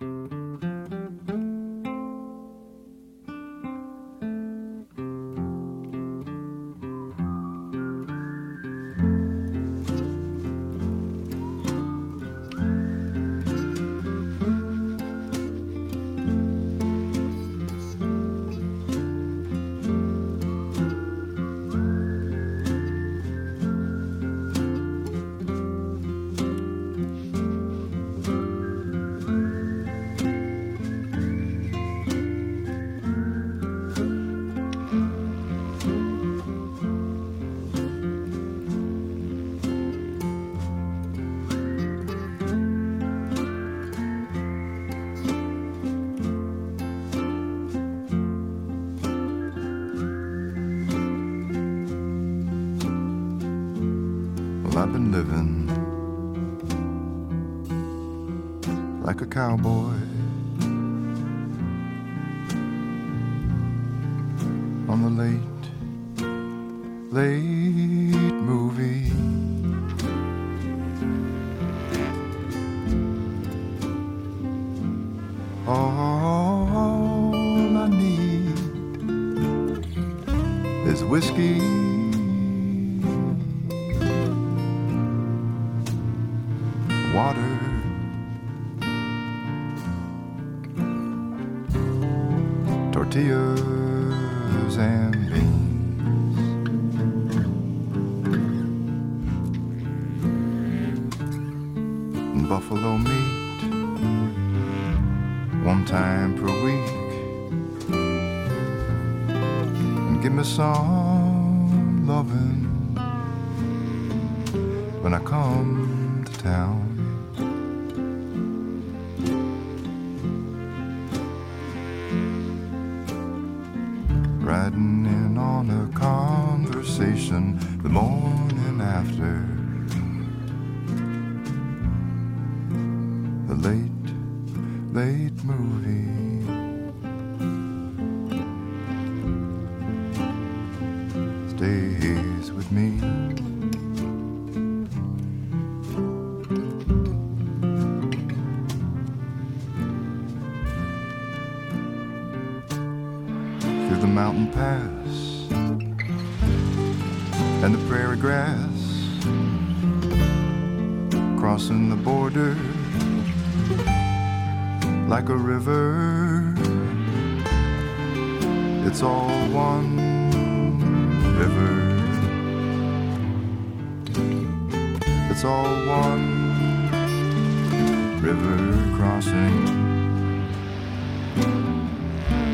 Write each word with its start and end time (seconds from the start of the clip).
Música 0.00 0.71
a 59.22 59.26
cowboy. 59.26 60.01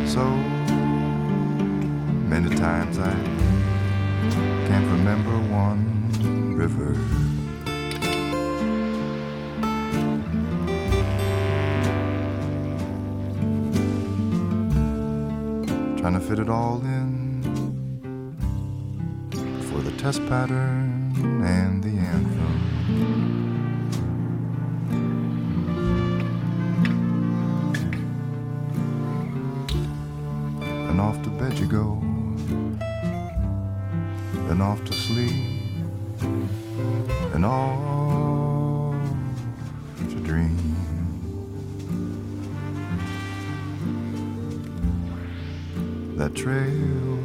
so 0.08 0.24
many 2.32 2.48
times 2.56 2.98
I 2.98 3.12
can't 4.66 4.86
remember 4.90 5.32
one 5.52 5.84
river. 6.56 6.94
Trying 16.00 16.14
to 16.14 16.20
fit 16.20 16.38
it 16.38 16.48
all 16.48 16.80
in 16.80 17.42
for 19.70 19.82
the 19.82 19.92
test 19.98 20.26
pattern 20.26 21.12
and 21.44 21.84
the 21.84 21.97
let 31.48 31.60
you 31.60 31.66
go, 31.66 31.98
and 34.50 34.60
off 34.60 34.84
to 34.84 34.92
sleep, 34.92 35.32
and 37.32 37.42
off 37.42 38.94
to 40.10 40.16
dream. 40.16 40.76
That 46.18 46.34
trail 46.34 47.17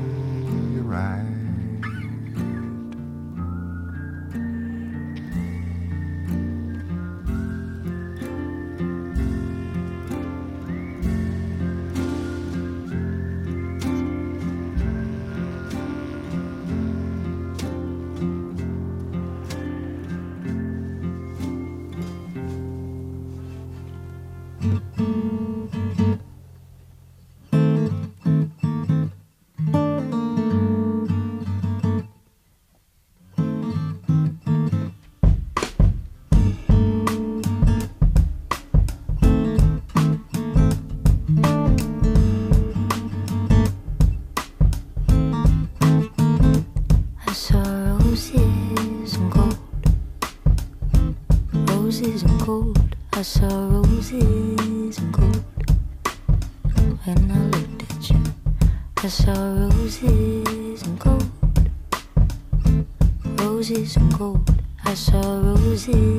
cold. 64.18 64.50
I 64.86 64.94
saw 64.94 65.22
roses. 65.42 66.13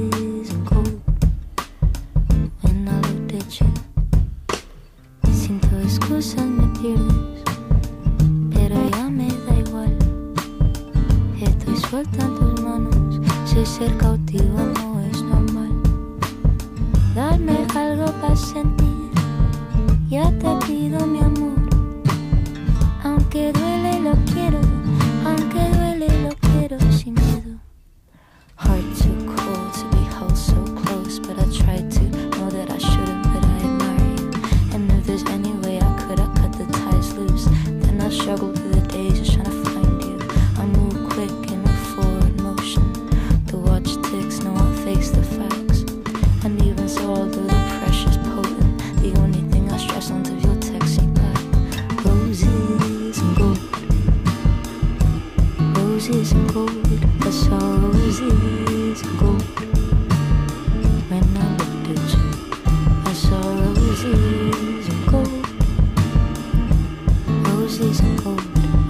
Gold. 67.76 68.40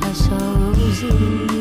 I 0.03 0.13
saw 0.13 0.37
roses 0.59 1.54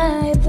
I 0.00 0.39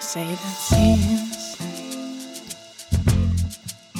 say 0.00 0.24
that 0.24 0.38
since 0.38 1.56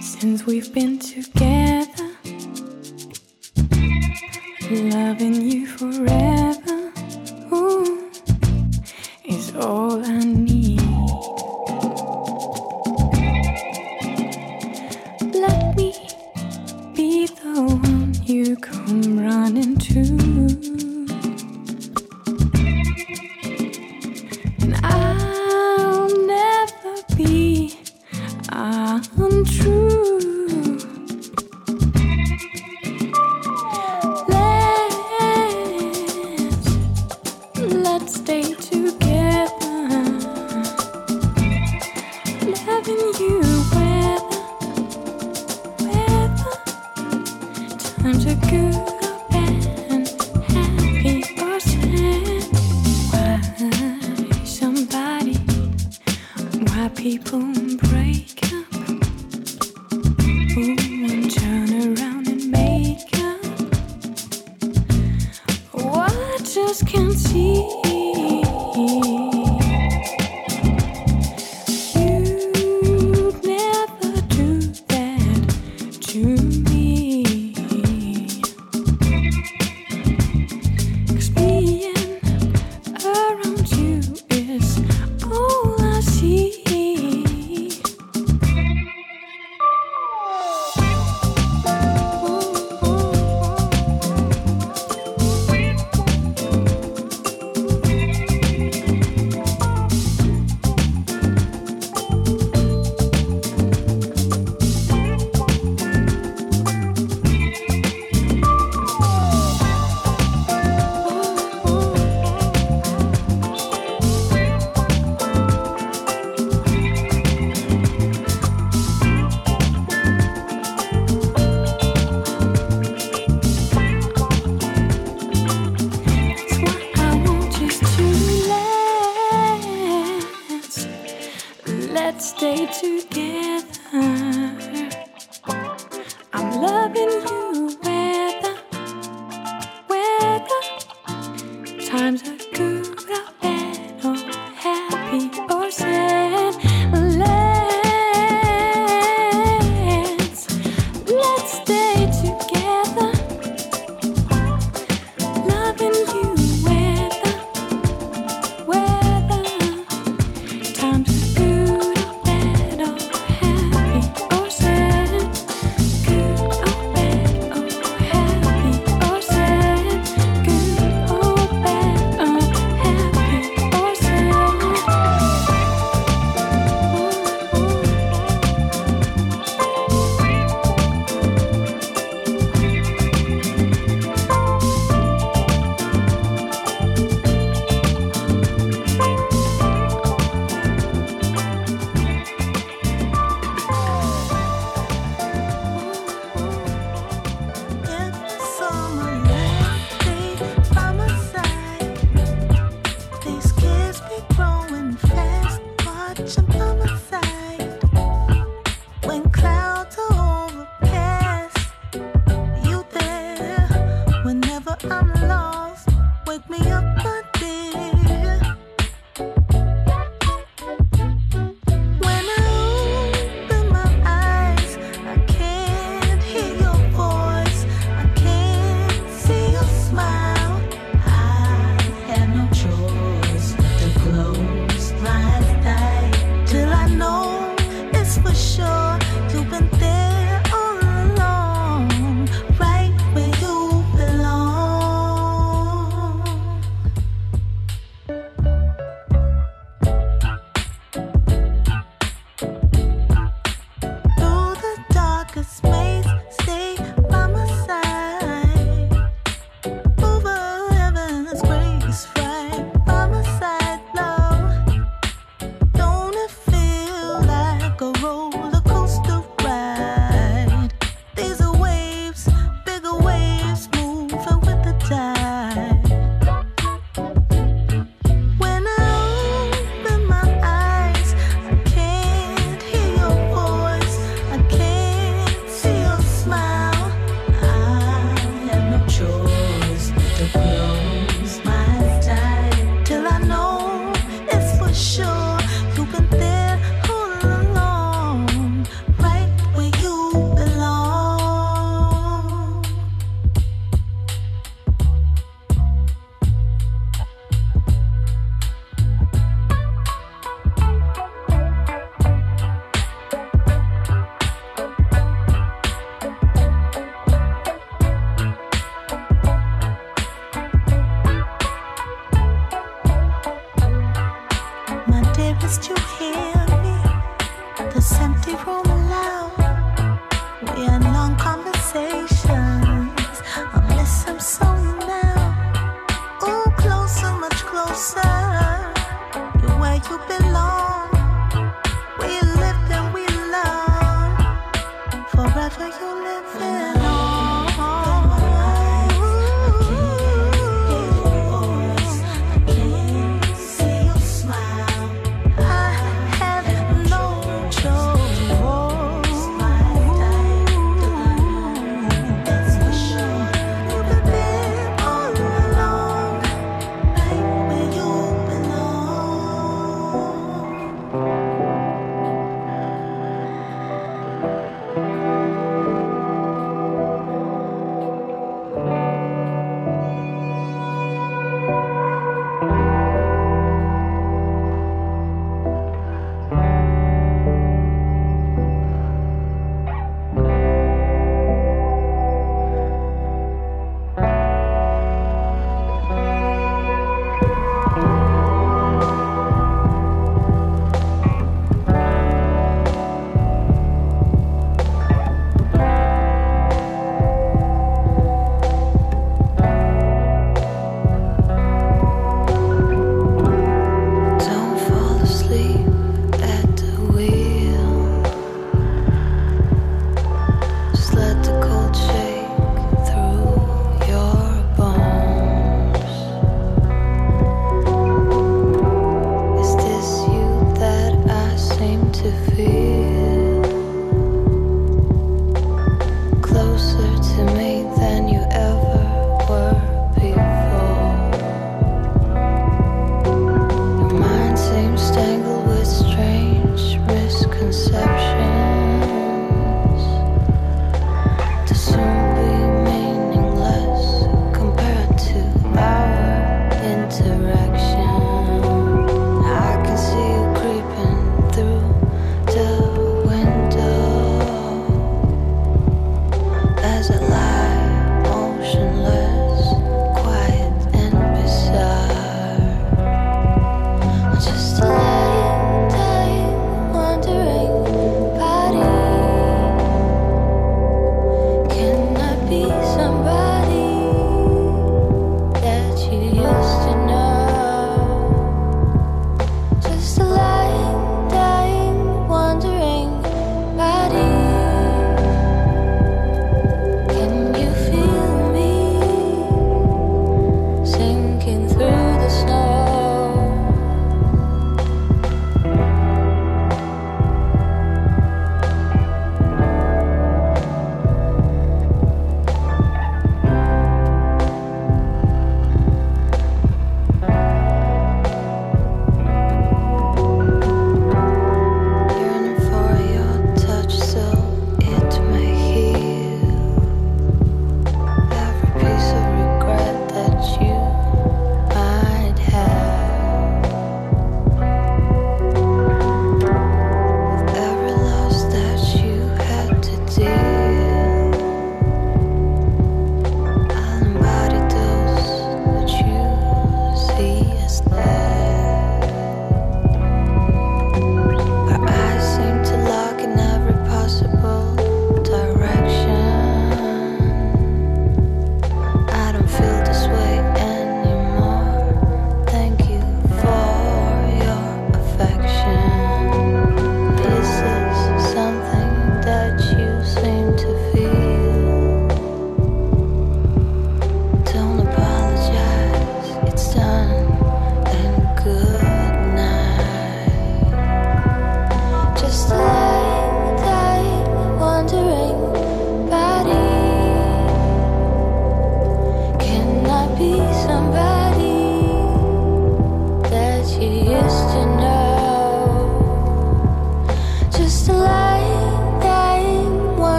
since 0.00 0.46
we've 0.46 0.72
been 0.74 0.98
together, 0.98 2.10
loving 4.70 5.40
you 5.42 5.66
forever 5.66 6.92
ooh, 7.52 8.10
is 9.24 9.54
all 9.56 10.04
I 10.04 10.18
need. 10.18 10.80
Let 15.34 15.76
me 15.76 15.94
be 16.94 17.26
the 17.26 17.80
one 17.82 18.14
you 18.24 18.56
come 18.56 19.20
running 19.20 19.76
to. 19.78 20.87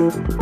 Thank 0.00 0.39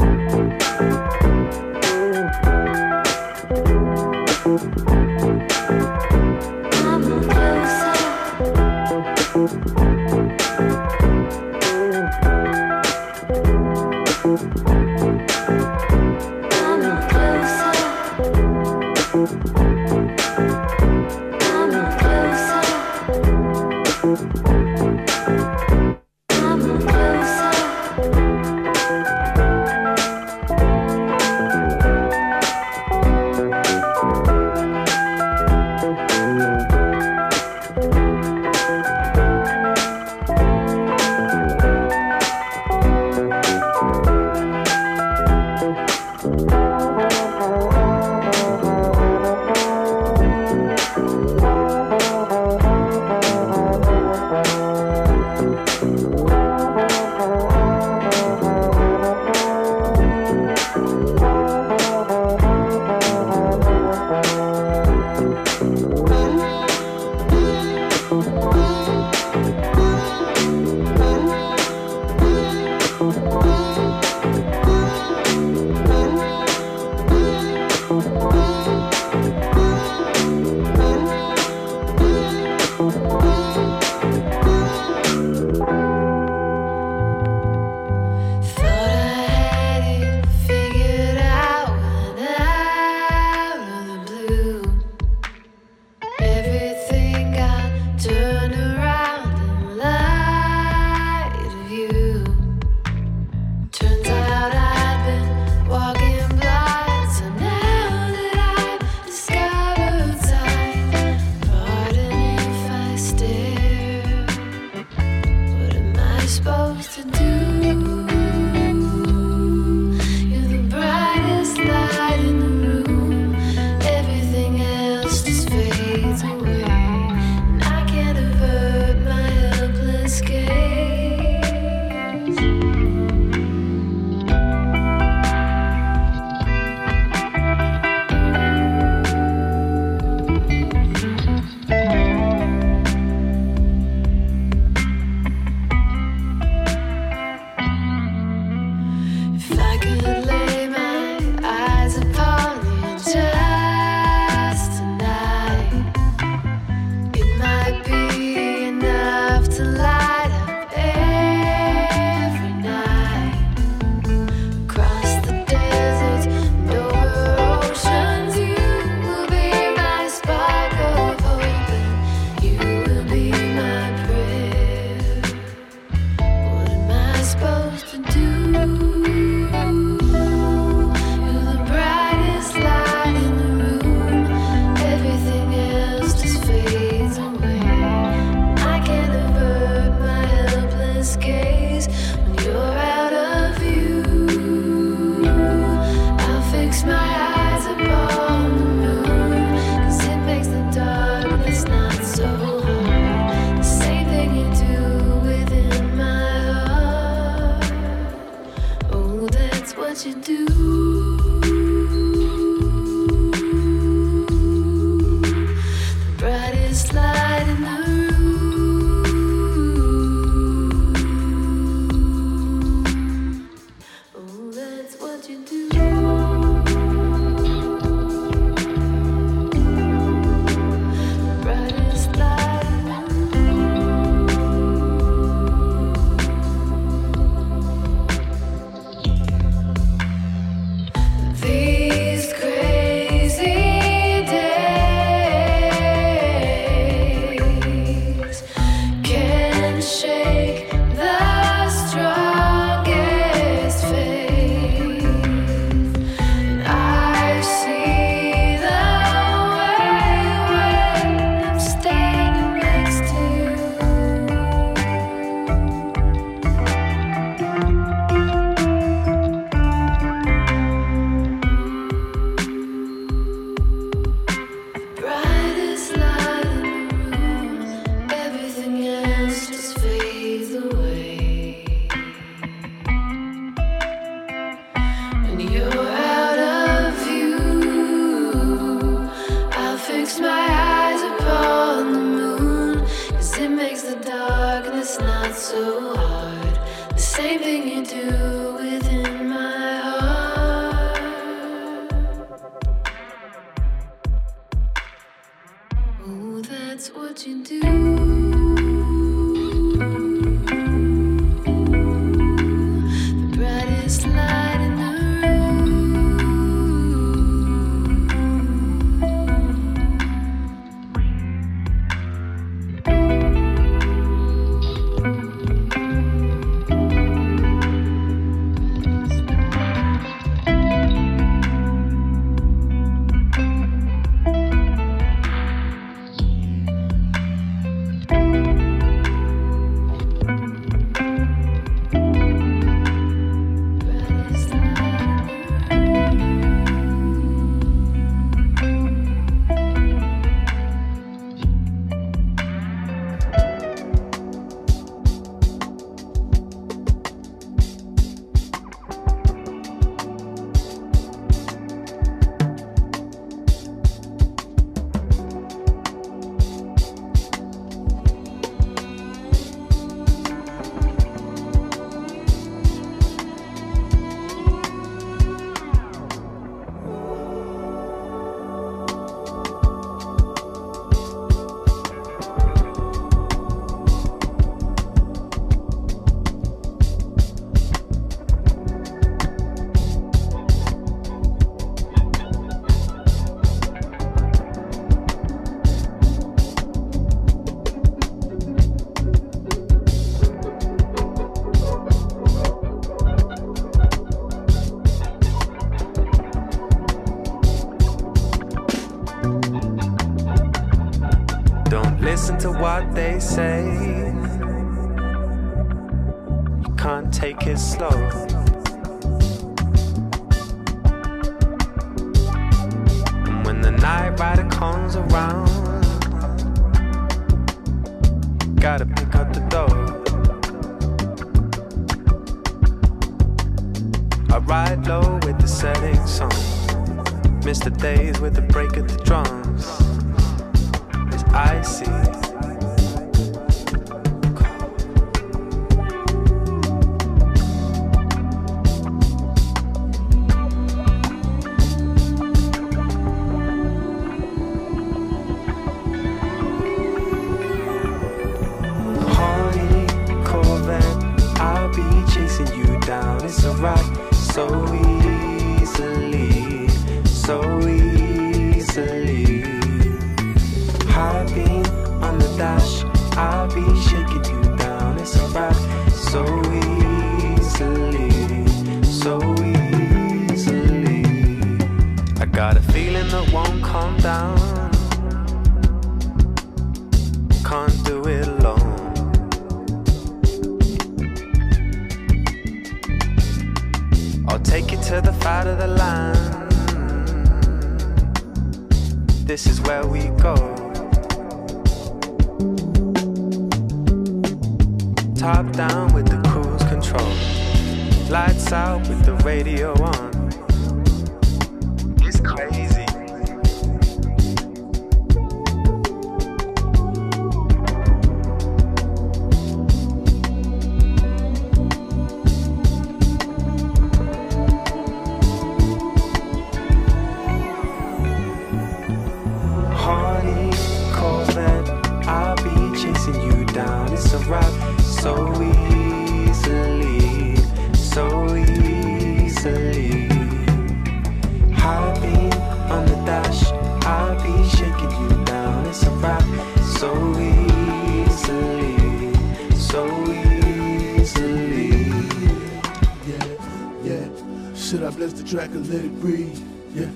I 555.08 555.10
the 555.10 555.24
track 555.24 555.50
or 555.52 555.60
let 555.60 555.84
it 555.86 556.00
breathe? 556.00 556.38
Yeah. 556.74 556.90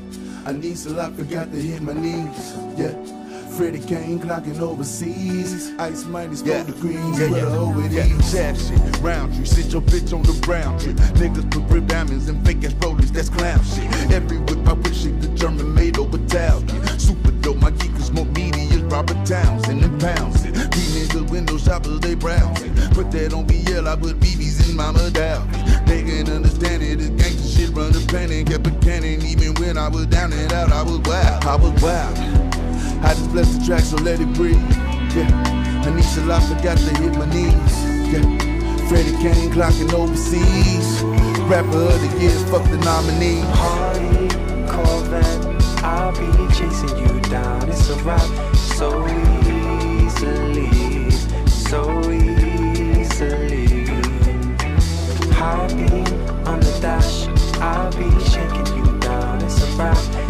I 0.44 0.52
need 0.52 0.76
so 0.76 0.98
I 1.00 1.10
forgot 1.12 1.50
to 1.50 1.58
hit 1.58 1.80
my 1.80 1.94
knees. 1.94 2.54
Yeah. 2.76 2.92
Freddie 3.56 3.80
Kane 3.80 4.20
clocking 4.20 4.60
overseas. 4.60 5.72
Ice 5.78 6.04
minus 6.04 6.42
four 6.42 6.62
degrees. 6.64 6.96
Yeah, 7.18 7.30
where 7.30 7.40
yeah, 7.40 7.48
the 7.48 7.86
it 7.86 7.92
yeah. 7.92 8.18
is. 8.18 8.32
Jab 8.32 8.56
shit, 8.56 9.00
round 9.00 9.34
tree, 9.34 9.46
sit 9.46 9.72
your 9.72 9.80
bitch 9.80 10.12
on 10.12 10.22
the 10.24 10.38
brown 10.44 10.78
tree. 10.78 10.92
Niggas 10.92 11.50
put 11.50 11.62
rib 11.72 11.86
diamonds 11.86 12.28
and 12.28 12.44
fake 12.46 12.62
ass 12.64 12.74
rollers, 12.74 13.10
that's 13.12 13.30
clown 13.30 13.64
shit. 13.64 13.90
Every 14.12 14.38
whip 14.38 14.66
I 14.68 14.74
wish 14.74 15.06
it 15.06 15.18
could 15.22 15.34
German 15.34 15.74
made 15.74 15.98
over 15.98 16.18
Italian. 16.18 16.98
Super 16.98 17.30
dope, 17.40 17.56
my 17.58 17.70
geek 17.70 17.94
is 17.96 18.12
more 18.12 18.26
as 18.36 18.82
Robert 18.92 19.24
Townsend 19.24 19.84
and 19.84 20.00
pounds 20.00 20.44
it. 20.44 20.54
These 20.54 21.08
niggas 21.08 21.30
window 21.30 21.56
shoppers, 21.56 21.98
they 22.00 22.14
browsing. 22.14 22.74
Put 22.92 23.10
that 23.12 23.32
on 23.32 23.46
BL, 23.46 23.88
I 23.88 23.96
put 23.96 24.20
BBs 24.20 24.51
in 24.72 24.76
my 24.76 24.90
medallion. 24.90 25.48
They 25.86 26.02
can 26.02 26.28
understand 26.30 26.82
it, 26.82 26.98
this 26.98 27.10
gangsta 27.10 27.56
shit 27.56 27.70
run 27.76 27.92
the 27.92 28.00
planet. 28.08 28.46
Kept 28.46 28.66
a 28.66 28.70
cannon, 28.80 29.22
even 29.22 29.54
when 29.54 29.78
I 29.78 29.88
was 29.88 30.06
down 30.06 30.32
and 30.32 30.52
out, 30.52 30.72
I 30.72 30.82
was 30.82 30.98
wild. 31.00 31.44
I 31.44 31.56
was 31.56 31.72
wild. 31.82 32.18
I 33.04 33.14
just 33.14 33.30
bless 33.30 33.56
the 33.56 33.64
track, 33.64 33.80
so 33.80 33.96
let 33.96 34.20
it 34.20 34.32
breathe. 34.34 34.56
Yeah. 35.14 35.28
Anisha 35.84 36.26
La 36.26 36.40
forgot 36.40 36.78
to 36.78 36.92
hit 37.00 37.14
my 37.14 37.26
knees. 37.34 37.74
Yeah. 38.12 38.24
Freddie 38.88 39.16
Kane 39.22 39.50
clocking 39.52 39.92
overseas. 39.92 41.02
Rapper 41.50 41.76
of 41.92 42.00
the 42.00 42.08
year, 42.20 42.38
fuck 42.50 42.64
the 42.70 42.78
nominee. 42.78 43.42
Hardy 43.60 44.28
Corvette, 44.72 45.84
I'll 45.84 46.12
be 46.12 46.54
chasing 46.54 46.96
you 46.98 47.20
down. 47.28 47.68
It's 47.68 47.90
a 47.90 47.96
rock 48.04 48.54
so 48.54 49.06
easily, 50.06 51.10
so 51.48 52.11
High 55.72 56.04
on 56.44 56.60
the 56.60 56.78
dash, 56.82 57.26
I'll 57.58 57.90
be 57.92 58.10
shaking 58.24 58.76
you 58.76 58.98
down. 58.98 59.42
It's 59.42 59.62
a 59.62 59.66
rock 59.76 60.21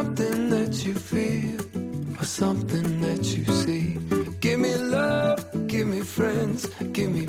something 0.00 0.48
that 0.48 0.86
you 0.86 0.94
feel 0.94 1.60
or 2.18 2.24
something 2.24 3.02
that 3.02 3.22
you 3.36 3.44
see? 3.44 3.98
Give 4.40 4.58
me 4.58 4.74
love, 4.76 5.44
give 5.66 5.86
me 5.88 6.00
friends, 6.00 6.66
give 6.92 7.10
me 7.10 7.26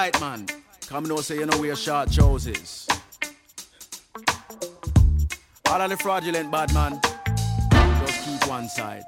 tight, 0.00 0.20
man. 0.20 0.46
Come 0.86 1.04
now, 1.04 1.16
say 1.16 1.36
you 1.36 1.46
know 1.46 1.58
wear 1.60 1.76
short 1.76 2.10
trousers. 2.10 2.88
All 5.68 5.80
of 5.80 5.90
the 5.90 5.96
fraudulent 5.98 6.50
bad 6.50 6.72
man, 6.72 6.98
just 8.06 8.24
keep 8.24 8.48
one 8.48 8.68
side. 8.68 9.02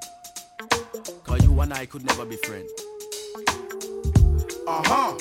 Cause 1.24 1.42
you 1.44 1.60
and 1.60 1.72
I 1.72 1.86
could 1.86 2.04
never 2.04 2.26
be 2.26 2.36
friends. 2.36 2.70
Uh-huh. 4.66 5.12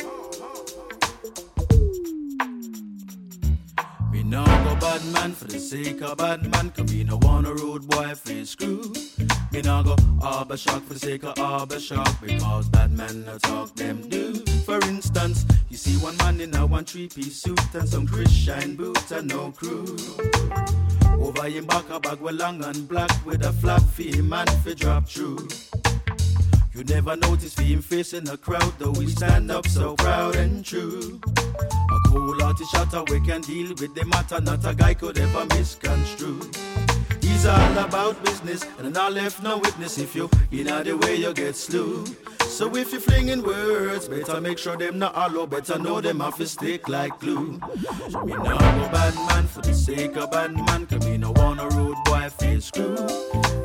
Me 4.11 4.23
no 4.23 4.43
go 4.43 4.75
bad 4.75 5.05
man 5.13 5.31
for 5.31 5.45
the 5.45 5.59
sake 5.59 6.01
of 6.01 6.17
bad 6.17 6.51
man, 6.51 6.71
cause 6.71 6.91
me 6.91 7.05
no 7.05 7.17
want 7.21 7.47
a 7.47 7.53
rude 7.53 7.87
boy 7.87 8.13
his 8.25 8.49
screw. 8.49 8.93
Me 9.51 9.61
no 9.61 9.83
go 9.83 9.97
arbor 10.21 10.55
shock 10.55 10.81
for 10.83 10.93
the 10.93 10.99
sake 10.99 11.23
of 11.23 11.37
arbor 11.37 11.79
shock, 11.79 12.21
because 12.21 12.69
bad 12.69 12.91
men 12.91 13.25
no 13.25 13.37
talk 13.39 13.75
them 13.75 14.07
do. 14.07 14.35
For 14.65 14.79
instance, 14.85 15.45
you 15.69 15.75
see 15.75 15.97
one 15.97 16.15
man 16.17 16.39
in 16.39 16.55
a 16.55 16.65
one 16.65 16.85
three-piece 16.85 17.41
suit 17.41 17.59
and 17.73 17.87
some 17.87 18.07
Christian 18.07 18.77
boots 18.77 19.11
and 19.11 19.27
no 19.27 19.51
crew. 19.51 19.97
Over 21.19 21.49
him 21.49 21.65
back 21.65 21.89
a 21.89 21.99
bag 21.99 22.21
well 22.21 22.33
long 22.33 22.63
and 22.63 22.87
black 22.87 23.11
with 23.25 23.43
a 23.45 23.51
flap 23.51 23.81
for 23.81 24.03
him 24.03 24.29
man 24.29 24.47
fi 24.63 24.73
drop 24.73 25.09
through. 25.09 25.45
You 26.73 26.85
never 26.85 27.17
notice 27.17 27.53
for 27.53 27.63
him 27.63 27.81
facing 27.81 28.29
a 28.29 28.37
crowd, 28.37 28.73
though 28.79 28.91
we 28.91 29.07
stand 29.07 29.51
up 29.51 29.67
so 29.67 29.95
proud 29.97 30.37
and 30.37 30.63
true. 30.63 31.19
A 31.25 31.99
cool 32.07 32.41
artist 32.41 32.71
shot 32.71 33.09
we 33.09 33.19
can 33.19 33.41
deal 33.41 33.69
with 33.69 33.93
the 33.95 34.05
matter, 34.05 34.39
not 34.39 34.65
a 34.65 34.73
guy 34.73 34.93
could 34.93 35.17
ever 35.17 35.45
misconstrue. 35.47 36.39
He's 37.21 37.45
all 37.45 37.77
about 37.77 38.23
business, 38.23 38.65
and 38.79 38.97
I 38.97 39.09
left 39.09 39.41
no 39.41 39.57
witness 39.57 39.97
if 39.97 40.15
you 40.15 40.29
in 40.51 40.65
the 40.65 40.97
way 40.97 41.15
you 41.15 41.33
get 41.33 41.55
slew. 41.55 42.05
So 42.47 42.75
if 42.75 42.91
you 42.93 42.99
flinging 42.99 43.43
words, 43.43 44.07
better 44.07 44.41
make 44.41 44.57
sure 44.57 44.77
them 44.77 44.99
not 44.99 45.15
hollow, 45.15 45.47
better 45.47 45.79
know 45.79 46.01
them 46.01 46.21
off 46.21 46.37
to 46.37 46.45
stick 46.47 46.89
like 46.89 47.17
glue. 47.19 47.59
So 48.09 48.25
Me 48.25 48.33
no 48.33 48.57
go 48.57 48.89
bad 48.91 49.15
man 49.15 49.47
for 49.47 49.61
the 49.61 49.73
sake 49.73 50.17
of 50.17 50.31
bad 50.31 50.53
man, 50.53 50.85
cause 50.85 51.05
me 51.05 51.17
no 51.17 51.31
want 51.31 51.61
a 51.61 51.67
rude 51.75 51.97
boy 52.05 52.29
feel 52.29 52.61
screw. 52.61 52.95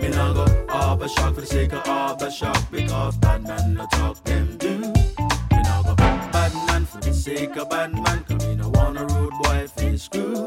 Me 0.01 0.09
no 0.09 0.35
go 0.35 0.67
arbor 0.69 1.09
shock 1.09 1.35
for 1.35 1.41
the 1.41 1.47
sake 1.47 1.73
of 1.73 1.87
arbor 1.89 2.31
shock, 2.31 2.71
because 2.71 3.17
bad 3.17 3.43
man 3.43 3.75
no 3.75 3.87
talk 3.93 4.23
them 4.25 4.57
do. 4.57 4.79
Me 4.79 5.63
no 5.63 5.83
go 5.85 5.95
bad 5.97 6.55
man 6.69 6.87
for 6.87 6.99
the 6.99 7.13
sake 7.13 7.57
of 7.57 7.69
bad 7.69 7.93
man, 7.93 8.25
cause 8.25 8.47
me 8.47 8.56
no 8.67 8.81
want 8.81 8.99
a 8.99 9.15
rude 9.15 9.33
boy 9.43 9.67
feel 9.69 9.99
screw. 9.99 10.45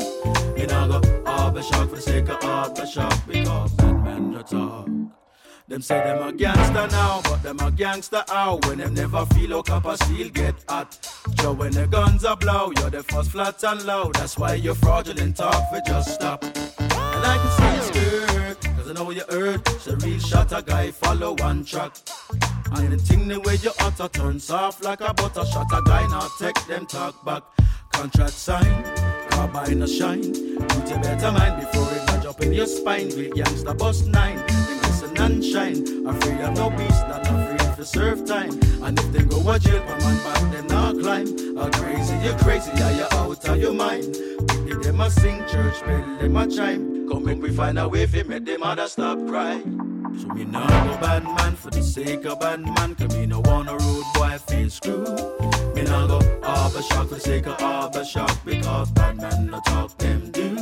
Me 0.56 0.66
no 0.66 0.88
go 0.88 1.24
arbor 1.26 1.62
shock 1.62 1.90
for 1.90 1.96
the 1.96 2.02
sake 2.02 2.30
of 2.30 2.44
arbor 2.44 2.86
shock, 2.86 3.28
because 3.28 3.72
bad 3.74 4.04
man 4.04 4.32
no 4.32 4.42
talk. 4.42 4.88
Them 5.68 5.82
say 5.82 6.00
them 6.00 6.28
a 6.28 6.34
gangster 6.34 6.88
now, 6.88 7.22
but 7.24 7.44
them 7.44 7.60
a 7.60 7.72
gangster 7.72 8.24
out 8.30 8.66
when 8.66 8.80
them 8.80 8.96
never 8.96 9.26
feel 9.28 9.58
like 9.58 9.66
copper 9.66 9.96
steel 9.98 10.30
get 10.30 10.56
hot. 10.68 10.98
So 11.40 11.54
when 11.54 11.72
the 11.72 11.86
guns 11.86 12.26
are 12.26 12.36
blow, 12.36 12.72
you're 12.78 12.90
the 12.90 13.04
first 13.04 13.32
flat 13.32 13.64
and 13.64 13.86
low. 13.86 14.12
That's 14.14 14.38
why 14.38 14.56
your 14.56 14.76
fraudulent 14.76 15.38
talk 15.38 15.70
for 15.70 15.82
just 15.86 16.16
stop. 16.16 16.44
And 16.44 17.26
I 17.26 17.38
can 17.38 17.52
see 17.58 17.74
your 17.76 17.84
skirt, 17.84 18.62
cause 18.78 18.90
I 18.90 18.94
know 18.94 19.12
you 19.12 19.24
heard. 19.30 19.68
Say 19.80 19.94
real 19.96 20.20
shot 20.20 20.52
a 20.52 20.64
guy 20.64 20.90
follow 20.90 21.36
one 21.38 21.64
track. 21.64 21.96
And 22.72 22.92
the 22.92 22.98
thing 22.98 23.28
the 23.28 23.40
way 23.40 23.56
you 23.58 23.72
utter 23.80 24.08
turn 24.08 24.40
soft 24.40 24.84
like 24.84 25.02
a 25.02 25.14
butter 25.14 25.46
shot 25.46 25.68
a 25.72 25.82
guy 25.84 26.08
now 26.08 26.28
take 26.40 26.66
them 26.66 26.88
talk 26.88 27.24
back. 27.24 27.44
Contract 28.00 28.32
sign, 28.32 28.84
carbine 29.30 29.82
a 29.82 29.86
shine. 29.88 30.32
Put 30.70 30.90
your 30.90 31.02
better 31.02 31.34
mind 31.34 31.60
before 31.60 31.92
it 31.92 32.06
lodge 32.08 32.26
up 32.26 32.42
in 32.42 32.54
your 32.54 32.66
spine. 32.66 33.10
Real 33.10 33.34
gangsta 33.34 33.78
bust 33.78 34.08
nine. 34.08 34.38
Then 34.38 34.78
listen 34.84 35.18
and 35.18 35.44
shine. 35.44 36.08
Afraid 36.08 36.40
of 36.40 36.56
no 36.56 36.70
beast, 36.70 37.06
not 37.10 37.28
afraid 37.28 37.76
to 37.76 37.84
serve 37.84 38.26
time. 38.26 38.58
And 38.84 38.98
if 38.98 39.12
they 39.12 39.24
go 39.24 39.38
a 39.52 39.60
jail, 39.60 39.82
per 39.82 39.98
man 39.98 40.18
back 40.24 40.52
them 40.54 40.68
not 40.68 40.98
climb. 40.98 41.28
A 41.58 41.70
crazy, 41.72 42.16
you're 42.24 42.38
crazy, 42.38 42.72
yeah, 42.76 43.00
you 43.00 43.18
out 43.18 43.50
of 43.50 43.58
your 43.58 43.74
mind. 43.74 44.16
If 44.16 44.82
them 44.82 45.02
a 45.02 45.12
sing 45.12 45.40
church 45.50 45.86
bell, 45.86 46.18
them 46.20 46.38
a 46.38 46.48
chime. 46.48 46.99
Come 47.10 47.26
make 47.26 47.42
we 47.42 47.50
find 47.50 47.80
a 47.80 47.88
way 47.88 48.06
fi 48.06 48.22
make 48.22 48.46
them 48.46 48.60
mother 48.60 48.88
stop 48.88 49.18
cry. 49.28 49.60
So 50.20 50.28
me 50.36 50.46
nah 50.46 50.68
go 50.68 50.96
bad 51.02 51.24
man 51.24 51.56
for 51.56 51.72
the 51.72 51.82
sake 51.82 52.24
of 52.26 52.40
bad 52.40 52.62
man, 52.62 52.94
cause 52.94 53.18
me 53.18 53.26
no 53.26 53.40
want 53.40 53.68
a 53.68 53.74
rude 53.74 54.06
boy 54.14 54.38
feel 54.48 54.70
screw. 54.70 55.04
Me 55.74 55.82
nah 55.84 56.06
go 56.06 56.20
arbor 56.44 56.84
shock 56.84 57.08
for 57.08 57.16
the 57.16 57.20
sake 57.20 57.48
of 57.48 57.60
arbor 57.64 58.06
shock, 58.06 58.38
because 58.46 58.92
bad 58.92 59.18
man 59.18 59.48
no 59.48 59.60
talk 59.66 59.98
them 59.98 60.30
do. 60.30 60.56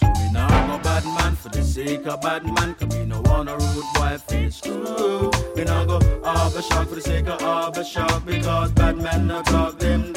So 0.00 0.06
me 0.18 0.32
nah 0.32 0.48
go 0.66 0.82
bad 0.82 1.04
man 1.04 1.36
for 1.36 1.50
the 1.50 1.62
sake 1.62 2.04
of 2.06 2.20
bad 2.20 2.44
man, 2.44 2.74
cause 2.74 2.88
me 2.88 3.06
no 3.06 3.20
want 3.26 3.48
a 3.48 3.52
rude 3.52 3.84
boy 3.94 4.18
feel 4.26 4.50
screw. 4.50 5.30
Me 5.54 5.62
nah 5.62 5.84
go 5.84 6.00
arbor 6.24 6.62
shock 6.62 6.88
for 6.88 6.96
the 6.96 7.00
sake 7.00 7.28
of 7.28 7.40
arbor 7.42 7.84
shock, 7.84 8.26
because 8.26 8.72
bad 8.72 8.96
man 8.96 9.28
no 9.28 9.40
talk 9.42 9.78
them 9.78 10.12
do. 10.12 10.15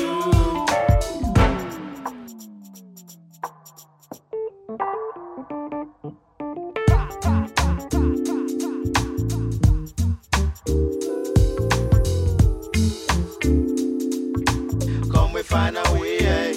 Find 15.50 15.78
a 15.78 15.84
way. 15.94 16.54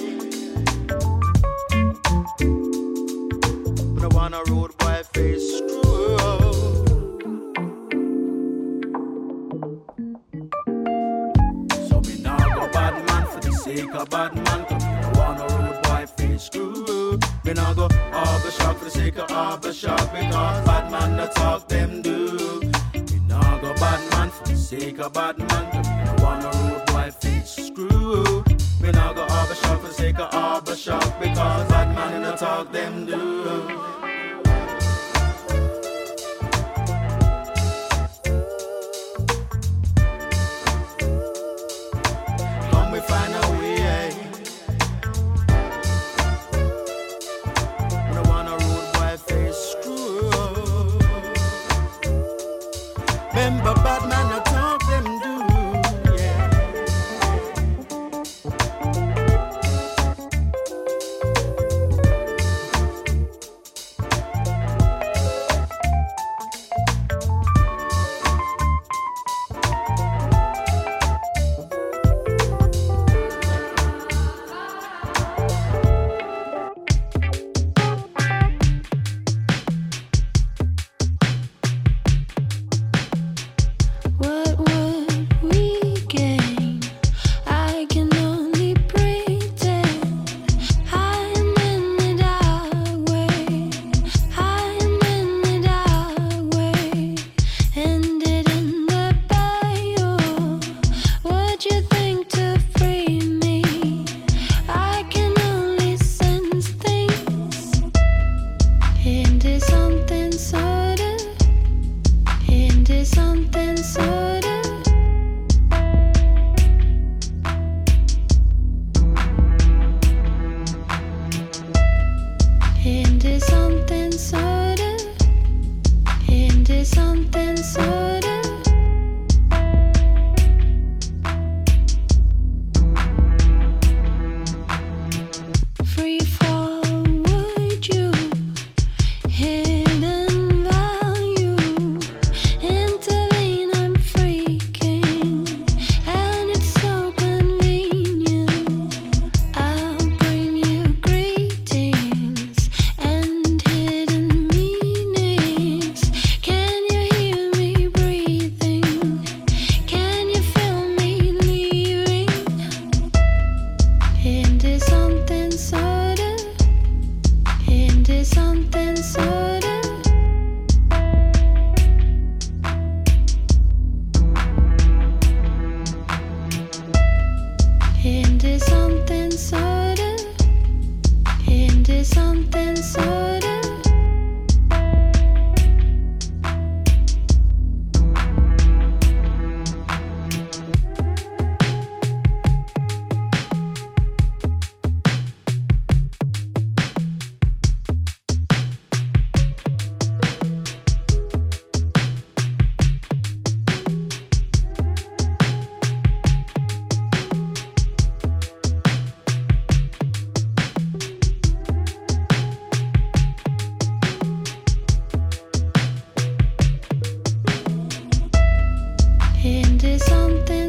No 3.99 4.07
want 4.09 4.35
a 4.35 4.43
road 4.51 4.77
boy 4.77 5.01
face 5.13 5.57
screw. 5.57 6.17
So 11.87 11.95
me 12.01 12.21
nah 12.21 12.37
go 12.37 12.69
bad 12.71 12.95
man 13.07 13.25
for 13.25 13.39
the 13.41 13.51
sake 13.63 13.95
of 13.95 14.09
bad 14.11 14.35
man. 14.35 14.61
No 15.01 15.09
want 15.19 15.41
a 15.41 15.45
road 15.55 15.81
boy 15.83 16.05
face 16.15 16.43
screw. 16.43 17.19
Me 17.45 17.53
nah 17.53 17.73
go 17.73 17.89
arbor 18.13 18.51
shock 18.51 18.77
for 18.77 18.85
the 18.85 18.91
sake 18.91 19.17
of 19.17 19.31
arbor 19.31 19.73
shock. 19.73 20.05
Because 20.13 20.65
bad 20.67 20.91
man 20.91 21.17
no 21.17 21.27
talk 21.29 21.67
them 21.67 22.03
do. 22.03 22.61
Me 22.93 23.19
nah 23.27 23.57
go 23.57 23.73
bad 23.73 24.01
man 24.11 24.29
for 24.29 24.43
the 24.49 24.55
sake 24.55 24.99
of 24.99 25.13
bad 25.13 25.39
man. 25.39 25.71
Cause 25.71 25.89
me 25.89 26.03
no 26.05 26.13
want 26.23 26.45
a 26.45 26.51
road 26.59 26.85
boy 26.85 27.09
face 27.09 27.55
screw. 27.67 28.52
Me 28.83 28.91
nah 28.91 29.13
go 29.13 29.21
arbor 29.21 29.55
shock 29.55 29.79
for 29.79 29.93
sake 29.93 30.19
of 30.19 30.33
arbor 30.33 30.75
shock. 30.75 31.17
Because 31.17 31.69
bad 31.69 31.95
man 31.95 32.15
in 32.15 32.21
the 32.23 32.35
talk 32.35 32.69
them 32.73 33.05
do. 33.05 34.02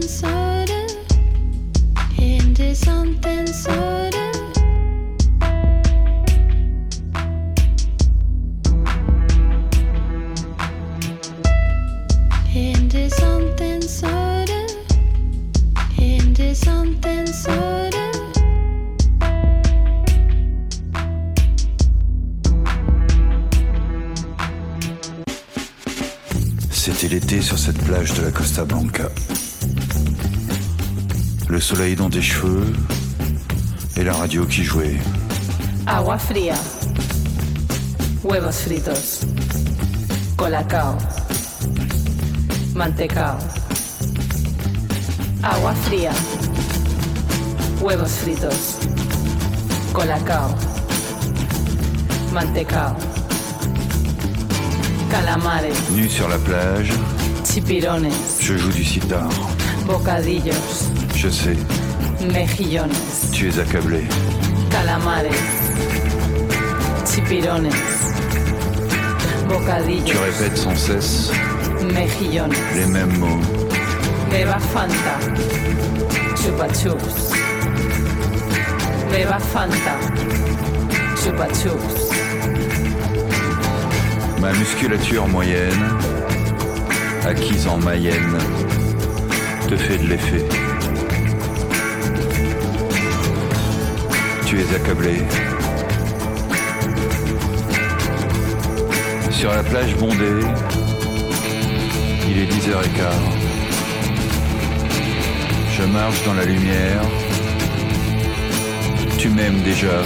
soda. 0.08 0.86
Into 2.18 2.74
something 2.74 3.46
soda. 3.46 4.30
Into 12.54 13.10
something 13.10 13.82
soda. 13.82 14.66
Into 15.98 16.54
something 16.54 17.26
soda. 17.26 18.10
C'était 26.70 27.08
l'été 27.08 27.40
sur 27.40 27.58
cette 27.58 27.78
plage 27.78 28.12
de 28.14 28.22
la 28.22 28.30
Costa 28.30 28.64
Blanca. 28.64 29.08
Le 31.54 31.60
soleil 31.60 31.94
dans 31.94 32.10
tes 32.10 32.20
cheveux 32.20 32.66
et 33.96 34.02
la 34.02 34.12
radio 34.12 34.44
qui 34.44 34.64
jouait. 34.64 34.96
Agua 35.86 36.18
fría. 36.18 36.56
Huevos 38.24 38.50
fritos. 38.50 39.20
Colacao. 40.36 40.98
Mantecao. 42.74 43.38
Agua 45.44 45.74
fría. 45.84 46.10
Huevos 47.80 48.16
fritos. 48.16 48.80
Colacao. 49.92 50.52
Mantecao. 52.32 52.96
Calamares. 55.08 55.76
Nu 55.92 56.08
sur 56.08 56.28
la 56.28 56.38
plage, 56.38 56.90
Chipirones. 57.44 58.40
je 58.40 58.56
joue 58.56 58.72
du 58.72 58.82
sitar. 58.82 59.28
Bocadillos. 59.86 60.93
Je 61.24 61.30
sais, 61.30 61.56
Mejillones. 62.32 62.90
tu 63.32 63.48
es 63.48 63.58
accablé. 63.58 64.04
Calamares. 64.70 65.30
Chipirones. 67.10 67.70
Tu 67.70 69.46
Bocadillos. 69.48 70.18
répètes 70.20 70.56
sans 70.58 70.76
cesse 70.76 71.30
Mejillones. 71.94 72.52
les 72.74 72.86
mêmes 72.86 73.16
mots. 73.18 73.40
Beba 74.30 74.58
Fanta. 74.58 75.18
Chupa 76.36 76.66
Chups. 76.74 77.32
Beba 79.10 79.38
Fanta. 79.38 79.96
Chupa 81.22 81.46
Chups. 81.54 82.10
Ma 84.40 84.52
musculature 84.52 85.26
moyenne, 85.28 85.88
acquise 87.26 87.66
en 87.66 87.78
Mayenne, 87.78 88.36
te 89.68 89.76
fait 89.76 89.96
de 89.96 90.08
l'effet. 90.08 90.44
Tu 94.54 94.60
es 94.60 94.76
accablé. 94.76 95.16
Sur 99.32 99.50
la 99.50 99.64
plage 99.64 99.96
bondée, 99.96 100.46
il 102.28 102.38
est 102.38 102.46
10h15. 102.46 103.02
Je 105.76 105.82
marche 105.82 106.24
dans 106.24 106.34
la 106.34 106.44
lumière. 106.44 107.00
Tu 109.18 109.28
m'aimes 109.28 109.60
déjà, 109.62 110.04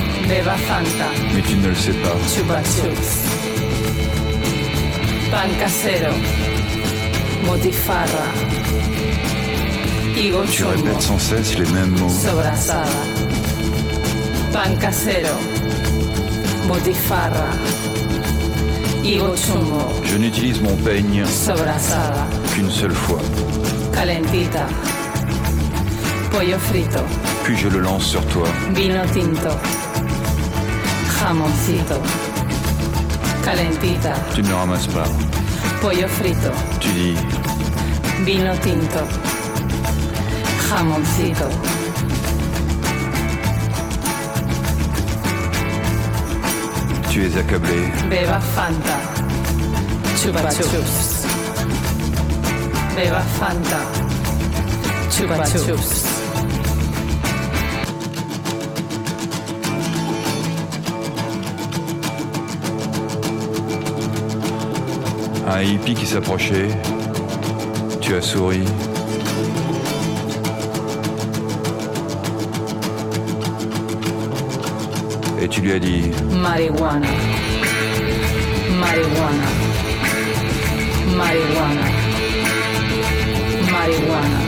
Fanta. 0.67 1.11
mais 1.35 1.43
tu 1.43 1.57
ne 1.57 1.69
le 1.69 1.75
sais 1.75 1.93
pas. 1.93 2.17
Chupa 2.35 2.63
Chups. 2.63 3.29
Pan 5.31 5.51
casero. 5.61 6.15
Motifarra. 7.45 8.25
Tu 10.51 10.65
répètes 10.65 11.03
sans 11.03 11.19
cesse 11.19 11.59
les 11.59 11.71
mêmes 11.71 11.99
mots. 11.99 12.09
Sobrasada. 12.09 13.28
Pan 14.59 14.77
casero. 14.81 15.37
Motifarra. 16.67 17.47
Higo 19.05 19.37
chumbo. 19.37 19.85
Je 20.03 20.17
n'utilise 20.19 20.61
mon 20.61 20.75
peigne 20.83 21.25
Sobrasada. 21.27 22.27
qu'une 22.53 22.69
seule 22.69 22.93
fois, 22.93 23.21
Calentita. 23.93 24.67
Pollo 26.33 26.59
frito. 26.59 26.99
puis 27.45 27.57
je 27.57 27.69
le 27.69 27.79
lance 27.79 28.05
sur 28.05 28.27
toi. 28.27 28.49
Vino 28.75 29.01
tinto. 29.15 29.51
Jamoncito. 31.21 32.03
Calentita. 33.45 34.13
Tu 34.35 34.43
ne 34.43 34.49
le 34.49 34.55
ramasses 34.57 34.89
pas. 34.89 35.07
Pollo 35.81 36.09
frito. 36.09 36.51
Tu 36.81 36.89
dis, 36.89 37.15
Vino 38.25 38.53
tinto. 38.57 39.05
Jamoncito. 40.69 41.78
Tu 47.19 47.25
es 47.25 47.37
accablé. 47.37 47.91
Beba 48.09 48.41
Fanta. 48.41 48.97
Chupa 50.23 50.51
Chups. 50.51 51.27
Beba 52.95 53.23
Fanta. 53.39 53.81
Chupa 55.11 55.45
Chups. 55.45 56.05
Un 65.49 65.63
hippie 65.63 65.95
qui 65.95 66.07
s'approchait. 66.07 66.69
Tu 68.01 68.15
as 68.15 68.23
souri. 68.23 68.65
Et 75.41 75.49
tu 75.49 75.61
lui 75.61 75.73
as 75.73 75.79
dit 75.79 76.11
Marijuana. 76.43 77.07
Marijuana. 78.81 79.49
Marijuana. 81.17 81.87
Marijuana. 83.73 84.41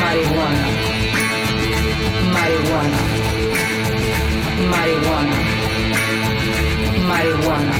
Marijuana. 0.00 0.62
Marijuana. 2.34 3.00
Marijuana. 4.72 5.36
Marijuana. 7.08 7.74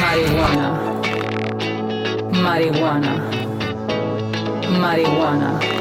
Marijuana. 0.00 0.66
Marijuana. 2.42 3.12
Marijuana. 4.80 5.79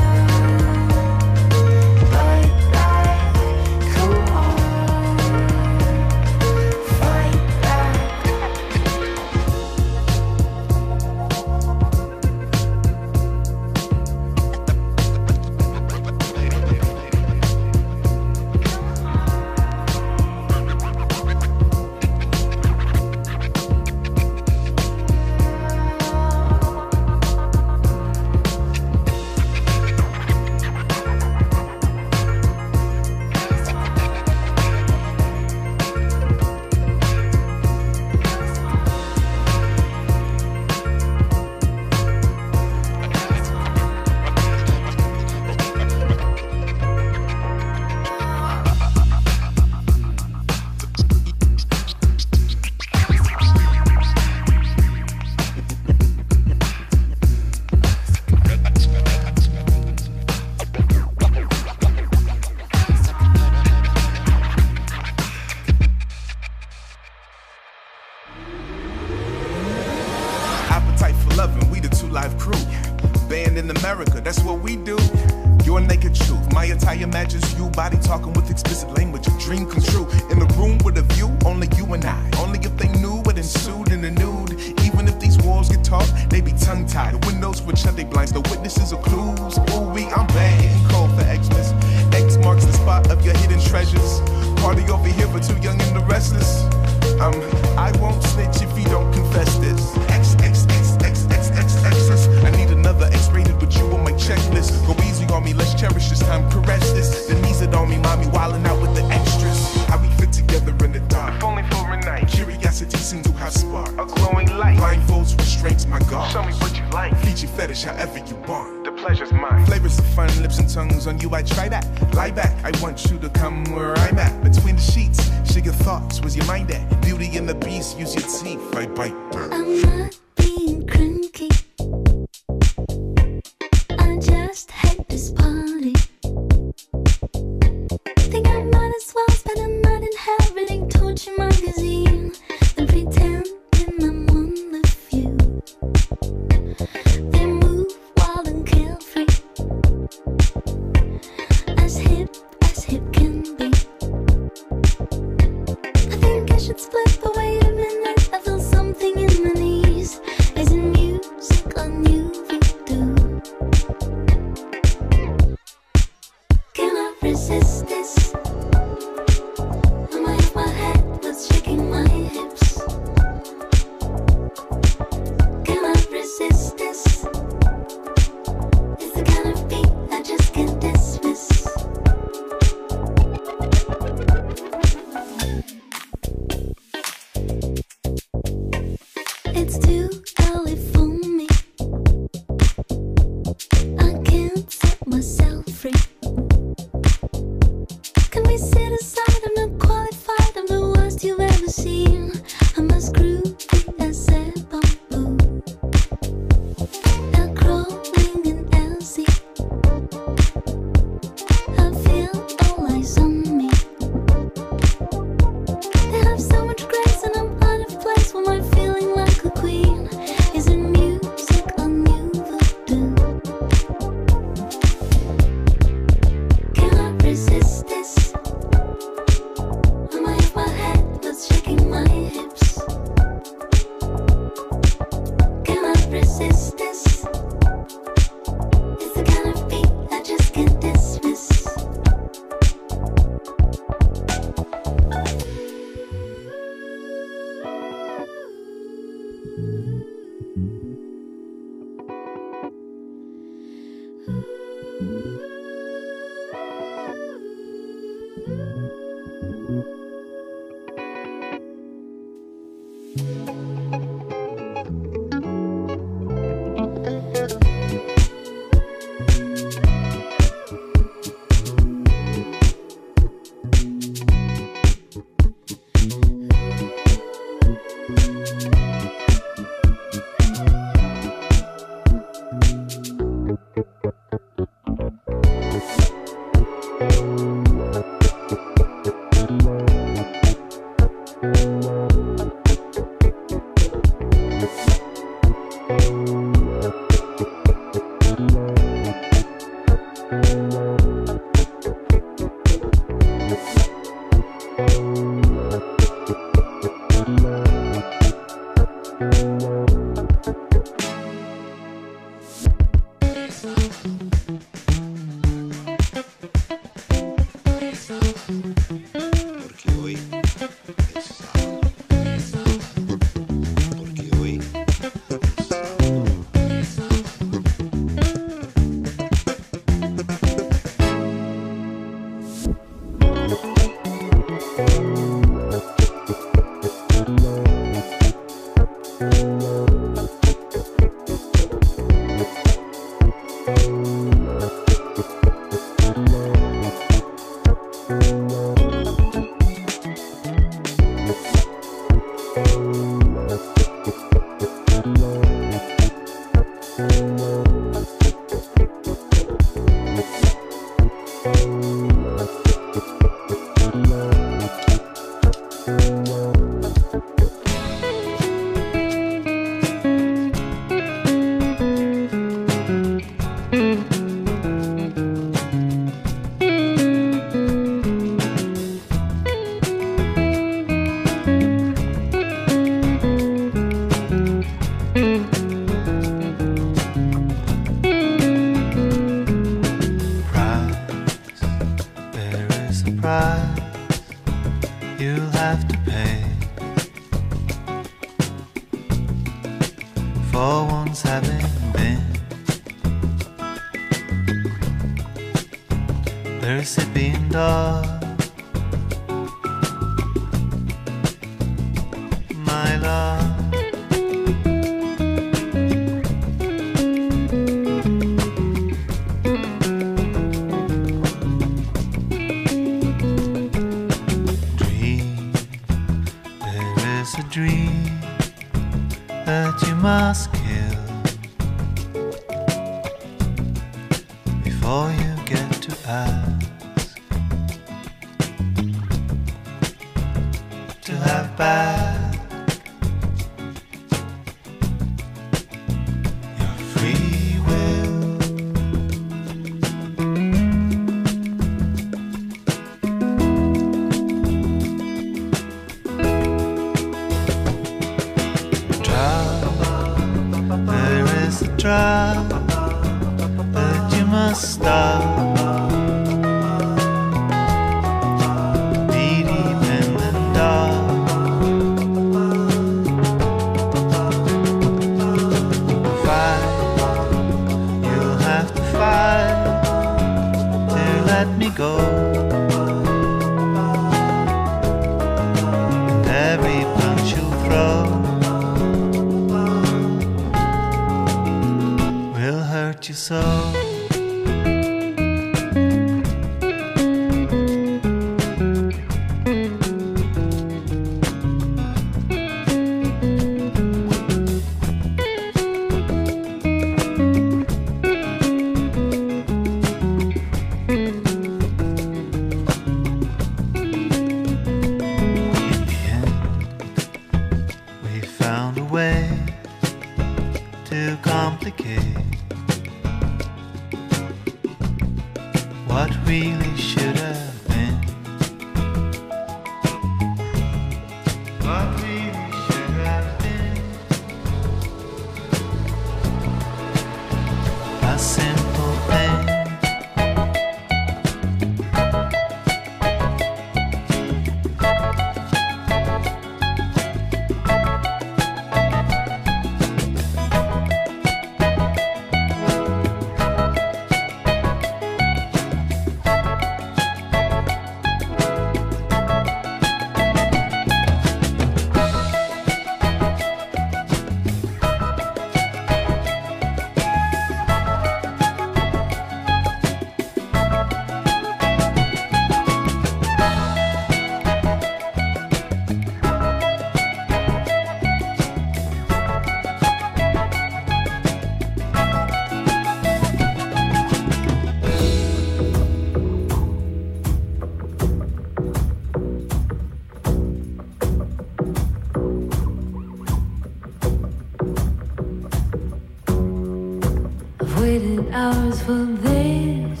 Hours 598.18 598.82
for 598.82 599.04
this. 599.22 600.00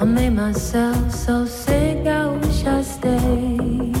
I 0.00 0.04
made 0.04 0.30
myself 0.30 1.12
so 1.12 1.44
sick, 1.44 2.06
I 2.06 2.28
wish 2.28 2.64
I 2.64 2.80
stayed 2.80 3.94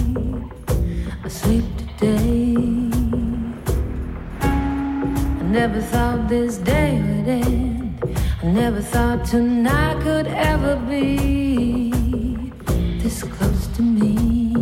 asleep 1.22 1.64
today. 1.76 2.56
I 4.40 5.42
never 5.42 5.82
thought 5.82 6.26
this 6.26 6.56
day 6.56 7.02
would 7.02 7.28
end. 7.28 8.02
I 8.42 8.46
never 8.46 8.80
thought 8.80 9.26
tonight 9.26 10.00
could 10.02 10.26
ever 10.26 10.76
be 10.76 12.00
this 12.98 13.22
close 13.24 13.66
to 13.76 13.82
me. 13.82 14.59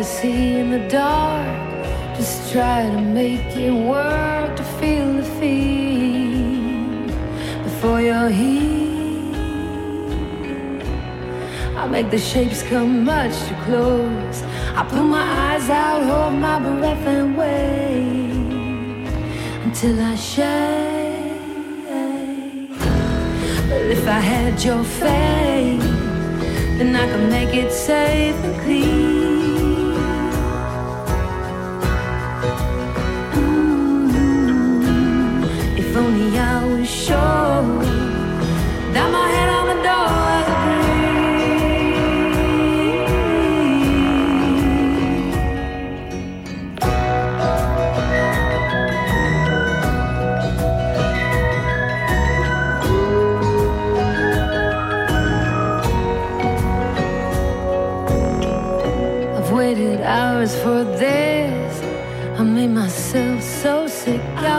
To 0.00 0.06
see 0.06 0.56
in 0.56 0.70
the 0.70 0.88
dark. 0.88 1.46
Just 2.16 2.50
try 2.50 2.88
to 2.88 3.00
make 3.02 3.54
it 3.54 3.70
work 3.70 4.56
to 4.56 4.64
feel 4.78 5.12
the 5.12 5.22
fear 5.38 6.32
before 7.64 8.00
you're 8.00 8.30
here. 8.30 9.34
I 11.76 11.86
make 11.86 12.08
the 12.10 12.18
shapes 12.18 12.62
come 12.62 13.04
much 13.04 13.34
too 13.46 13.54
close. 13.66 14.42
I 14.74 14.86
put 14.88 15.02
my 15.02 15.26
eyes 15.48 15.68
out, 15.68 16.02
hold 16.10 16.34
my 16.48 16.58
breath 16.58 17.06
and 17.06 17.36
wait 17.36 19.06
until 19.66 20.00
I 20.00 20.14
shake. 20.14 21.30
But 23.68 23.82
if 23.96 24.08
I 24.08 24.20
had 24.32 24.64
your 24.64 24.82
faith, 24.82 25.84
then 26.78 26.96
I 26.96 27.06
could 27.10 27.28
make 27.28 27.52
it 27.54 27.70
safe 27.70 28.36
and 28.46 28.60
clean. 28.62 28.99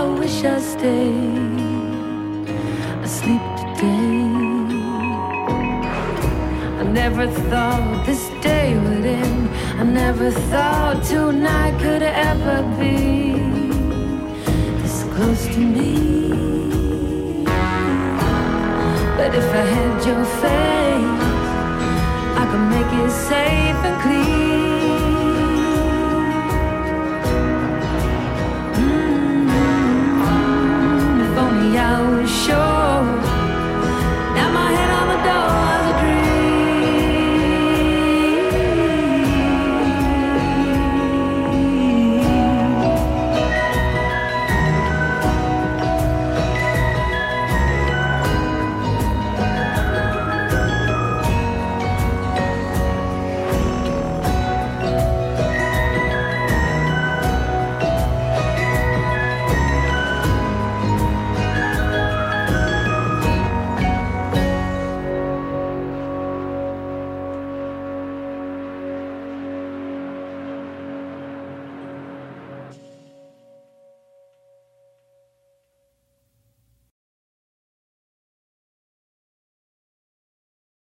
I 0.01 0.03
wish 0.19 0.43
I 0.43 0.59
stayed 0.59 1.59
asleep 3.05 3.45
today. 3.61 4.23
I 6.81 6.83
never 7.01 7.27
thought 7.49 8.03
this 8.07 8.23
day 8.41 8.73
would 8.83 9.05
end. 9.05 9.47
I 9.79 9.83
never 9.83 10.31
thought 10.49 11.03
tonight 11.03 11.79
could 11.83 12.01
ever 12.01 12.57
be 12.79 13.35
this 14.81 15.03
close 15.13 15.45
to 15.53 15.59
me. 15.75 15.93
But 19.17 19.31
if 19.41 19.47
I 19.61 19.65
had 19.75 19.95
your 20.09 20.25
face, 20.41 21.25
I 22.41 22.43
could 22.49 22.65
make 22.75 22.91
it 23.03 23.11
safe 23.29 23.79
and 23.89 24.01
clear. 24.01 24.40